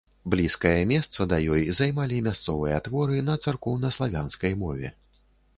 Блізкае 0.33 0.79
месца 0.91 1.27
да 1.33 1.37
ёй 1.57 1.67
займалі 1.79 2.21
мясцовыя 2.29 2.81
творы 2.89 3.23
на 3.29 3.39
царкоўнаславянскай 3.45 4.61
мове. 4.67 4.95